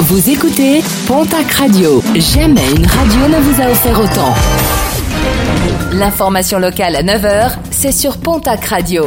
[0.00, 2.02] Vous écoutez Pontac Radio.
[2.16, 4.34] Jamais une radio ne vous a offert autant.
[5.92, 9.06] L'information locale à 9h, c'est sur Pontac Radio.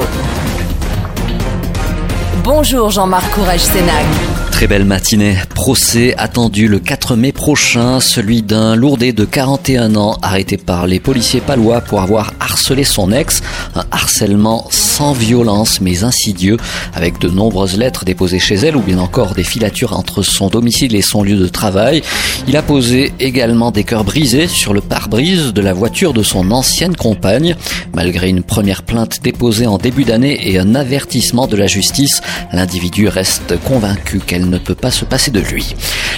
[2.43, 4.05] Bonjour Jean-Marc Courage Sénac.
[4.51, 5.37] Très belle matinée.
[5.53, 10.99] Procès attendu le 4 mai prochain, celui d'un lourdé de 41 ans arrêté par les
[10.99, 13.43] policiers palois pour avoir harcelé son ex.
[13.75, 14.67] Un harcèlement
[14.97, 16.57] sans violence mais insidieux
[16.95, 20.95] avec de nombreuses lettres déposées chez elle ou bien encore des filatures entre son domicile
[20.95, 22.01] et son lieu de travail.
[22.47, 26.49] Il a posé également des cœurs brisés sur le pare-brise de la voiture de son
[26.49, 27.55] ancienne compagne.
[27.93, 32.21] Malgré une première plainte déposée en début d'année et un avertissement de la justice,
[32.51, 35.75] l'individu reste convaincu qu'elle ne peut pas se passer de lui.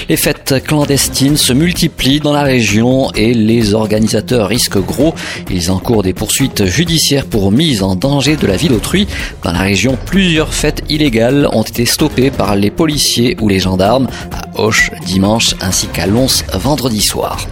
[0.07, 5.13] Les fêtes clandestines se multiplient dans la région et les organisateurs risquent gros.
[5.51, 9.07] Ils encourent des poursuites judiciaires pour mise en danger de la vie d'autrui.
[9.43, 14.07] Dans la région, plusieurs fêtes illégales ont été stoppées par les policiers ou les gendarmes
[14.31, 17.45] à Auch dimanche ainsi qu'à Lons vendredi soir.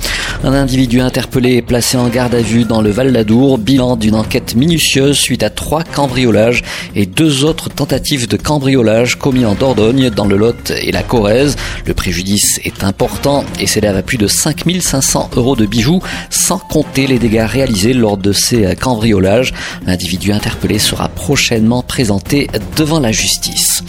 [0.44, 4.14] Un individu interpellé est placé en garde à vue dans le Val d'Adour, bilan d'une
[4.14, 6.64] enquête minutieuse suite à trois cambriolages
[6.96, 11.56] et deux autres tentatives de cambriolage commis en Dordogne dans le Lot et la Corrèze.
[11.86, 17.08] Le préjudice est important et s'élève à plus de 5500 euros de bijoux sans compter
[17.08, 19.54] les dégâts réalisés lors de ces cambriolages.
[19.88, 23.84] L'individu interpellé sera prochainement présenté devant la justice.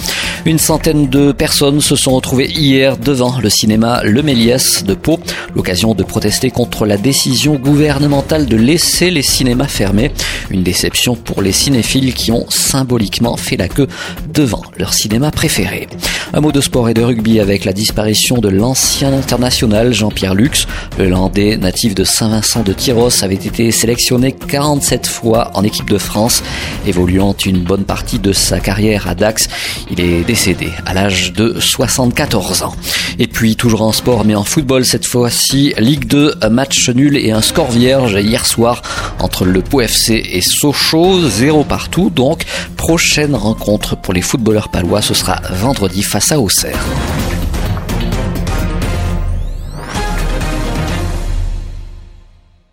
[0.47, 5.19] Une centaine de personnes se sont retrouvées hier devant le cinéma Le Méliès de Pau,
[5.55, 10.12] l'occasion de protester contre la décision gouvernementale de laisser les cinémas fermés.
[10.50, 13.89] Une déception pour les cinéphiles qui ont symboliquement fait la queue
[14.33, 15.89] devant leur cinéma préféré.
[16.33, 20.66] Un mot de sport et de rugby avec la disparition de l'ancien international Jean-Pierre Lux.
[20.98, 25.98] Le Landais, natif de Saint-Vincent de Tyros, avait été sélectionné 47 fois en équipe de
[25.98, 26.42] France,
[26.86, 29.48] évoluant une bonne partie de sa carrière à Dax.
[30.29, 32.75] Décédé à l'âge de 74 ans.
[33.19, 37.17] Et puis toujours en sport mais en football cette fois-ci, Ligue 2, un match nul
[37.17, 38.83] et un score vierge hier soir
[39.21, 42.44] entre le Pau FC et Sochaux, zéro partout donc.
[42.77, 46.78] Prochaine rencontre pour les footballeurs palois, ce sera vendredi face à Auxerre.